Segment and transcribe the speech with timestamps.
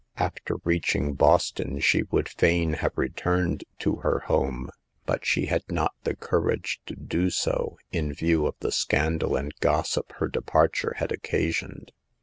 [0.17, 4.71] After reaching Boston she would fain have returned to her home,
[5.05, 9.53] but she had not the courage to do so, in view of the scandal and
[9.59, 11.91] gossip her departure had occasioned.